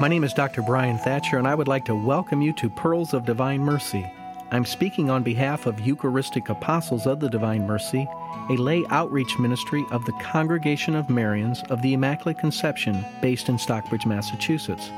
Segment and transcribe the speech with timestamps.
[0.00, 0.62] My name is Dr.
[0.62, 4.10] Brian Thatcher, and I would like to welcome you to Pearls of Divine Mercy.
[4.50, 8.08] I'm speaking on behalf of Eucharistic Apostles of the Divine Mercy,
[8.48, 13.58] a lay outreach ministry of the Congregation of Marians of the Immaculate Conception based in
[13.58, 14.90] Stockbridge, Massachusetts.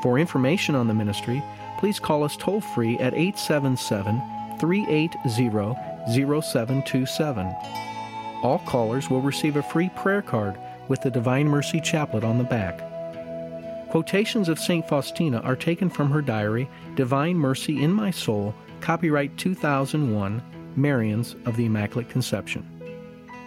[0.03, 1.43] For information on the ministry,
[1.79, 4.23] please call us toll free at 877
[4.61, 7.94] 380 0727.
[8.45, 10.59] All callers will receive a free prayer card
[10.89, 12.79] with the Divine Mercy Chaplet on the back.
[13.91, 14.87] Quotations of St.
[14.87, 20.43] Faustina are taken from her diary, Divine Mercy in My Soul, copyright 2001,
[20.77, 22.69] Marians of the Immaculate Conception.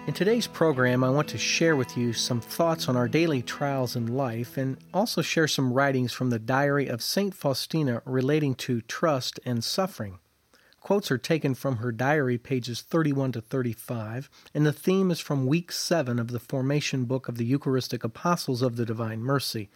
[0.07, 3.95] In today's program, I want to share with you some thoughts on our daily trials
[3.95, 7.35] in life and also share some writings from the diary of St.
[7.35, 10.17] Faustina relating to trust and suffering.
[10.87, 15.45] Quotes are taken from her diary, pages 31 to 35, and the theme is from
[15.45, 19.67] week 7 of the formation book of the Eucharistic Apostles of the Divine Mercy.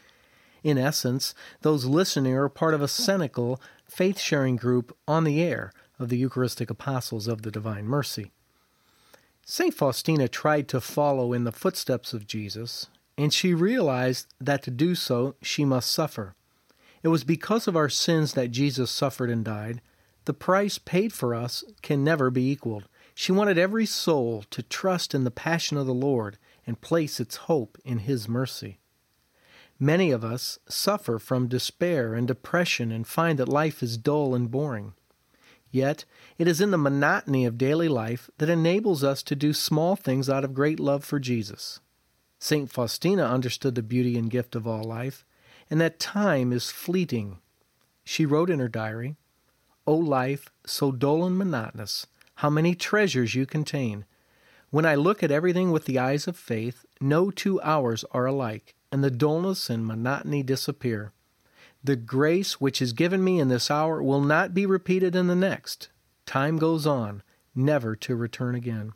[0.64, 5.74] In essence, those listening are part of a cenacle, faith sharing group on the air
[6.00, 8.32] of the Eucharistic Apostles of the Divine Mercy.
[9.46, 9.74] St.
[9.74, 14.96] Faustina tried to follow in the footsteps of Jesus, and she realized that to do
[14.96, 16.36] so she must suffer.
[17.04, 19.82] It was because of our sins that Jesus suffered and died
[20.26, 22.88] the price paid for us can never be equaled.
[23.14, 27.36] She wanted every soul to trust in the passion of the Lord and place its
[27.36, 28.80] hope in His mercy.
[29.80, 34.52] Many of us suffer from despair and depression and find that life is dull and
[34.52, 34.94] boring.
[35.72, 36.06] Yet,
[36.38, 40.30] it is in the monotony of daily life that enables us to do small things
[40.30, 41.80] out of great love for Jesus.
[42.38, 42.70] St.
[42.70, 45.26] Faustina understood the beauty and gift of all life,
[45.70, 47.40] and that time is fleeting.
[48.04, 49.16] She wrote in her diary,
[49.92, 54.06] O life, so dull and monotonous, how many treasures you contain!
[54.70, 58.74] When I look at everything with the eyes of faith, no two hours are alike,
[58.90, 61.12] and the dullness and monotony disappear.
[61.84, 65.36] The grace which is given me in this hour will not be repeated in the
[65.36, 65.90] next.
[66.26, 67.22] Time goes on,
[67.54, 68.94] never to return again.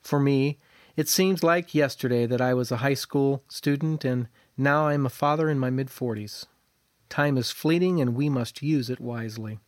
[0.00, 0.58] For me,
[0.96, 5.04] it seems like yesterday that I was a high school student, and now I am
[5.04, 6.46] a father in my mid forties.
[7.10, 9.60] Time is fleeting and we must use it wisely.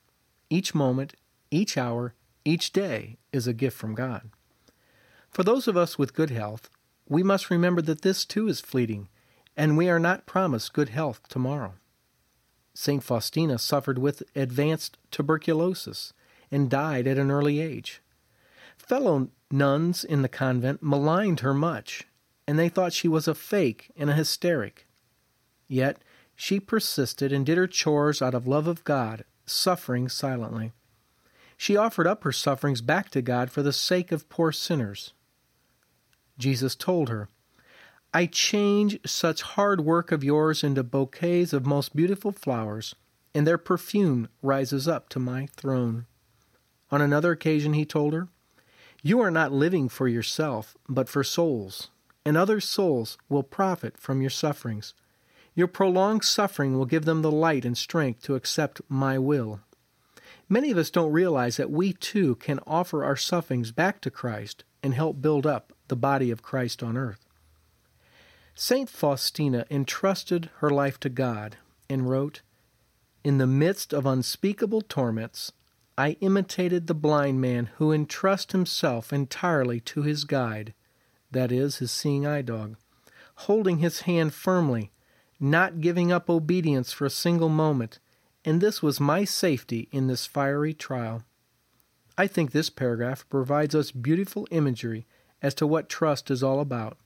[0.50, 1.14] Each moment,
[1.50, 2.14] each hour,
[2.44, 4.31] each day is a gift from God.
[5.31, 6.70] For those of us with good health,
[7.09, 9.09] we must remember that this too is fleeting,
[9.56, 11.75] and we are not promised good health tomorrow.
[12.75, 13.03] St.
[13.03, 16.12] Faustina suffered with advanced tuberculosis
[16.50, 18.00] and died at an early age.
[18.76, 22.06] Fellow nuns in the convent maligned her much,
[22.47, 24.86] and they thought she was a fake and a hysteric.
[25.66, 25.98] Yet
[26.36, 30.72] she persisted and did her chores out of love of God, suffering silently.
[31.56, 35.12] She offered up her sufferings back to God for the sake of poor sinners.
[36.38, 37.28] Jesus told her,
[38.14, 42.94] I change such hard work of yours into bouquets of most beautiful flowers,
[43.34, 46.06] and their perfume rises up to my throne.
[46.91, 48.28] On another occasion, he told her,
[49.03, 51.91] You are not living for yourself, but for souls,
[52.25, 54.94] and other souls will profit from your sufferings.
[55.59, 59.59] Your prolonged suffering will give them the light and strength to accept my will.
[60.49, 64.63] Many of us don't realize that we too can offer our sufferings back to Christ
[64.85, 67.27] and help build up the body of Christ on earth.
[68.55, 71.57] Saint Faustina entrusted her life to God
[71.91, 72.43] and wrote,
[73.25, 75.51] In the midst of unspeakable torments,
[75.99, 80.73] I imitated the blind man who entrusts himself entirely to his guide,
[81.33, 82.77] that is, his seeing eye dog,
[83.34, 84.93] holding his hand firmly
[85.41, 87.99] not giving up obedience for a single moment,
[88.45, 91.23] and this was my safety in this fiery trial.
[92.17, 95.07] I think this paragraph provides us beautiful imagery
[95.41, 96.99] as to what trust is all about.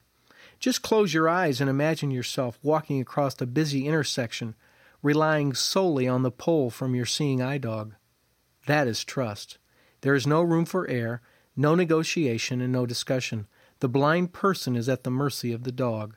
[0.59, 4.55] Just close your eyes and imagine yourself walking across a busy intersection,
[5.01, 7.93] relying solely on the pull from your seeing eye dog.
[8.65, 9.57] That is trust.
[10.01, 11.21] There is no room for error,
[11.55, 13.47] no negotiation, and no discussion.
[13.79, 16.15] The blind person is at the mercy of the dog.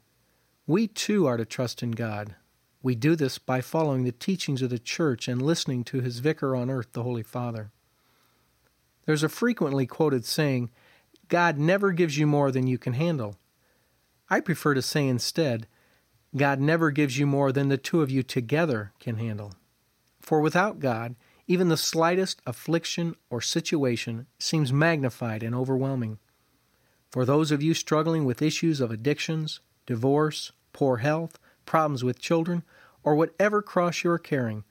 [0.68, 2.34] We too are to trust in God.
[2.82, 6.56] We do this by following the teachings of the Church and listening to His Vicar
[6.56, 7.70] on earth, the Holy Father.
[9.04, 10.70] There's a frequently quoted saying,
[11.28, 13.36] God never gives you more than you can handle.
[14.28, 15.68] I prefer to say instead,
[16.36, 19.52] God never gives you more than the two of you together can handle.
[20.20, 21.14] For without God,
[21.46, 26.18] even the slightest affliction or situation seems magnified and overwhelming.
[27.08, 32.62] For those of you struggling with issues of addictions, divorce, poor health, problems with children,
[33.02, 34.62] or whatever cross you are carrying,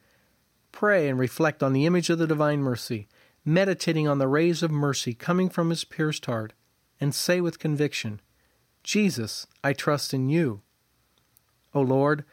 [0.71, 3.07] pray and reflect on the image of the divine mercy,
[3.43, 6.53] meditating on the rays of mercy coming from his pierced heart,
[7.01, 8.21] and say with conviction,
[8.83, 10.61] Jesus, I trust in you.
[11.73, 12.23] O Lord,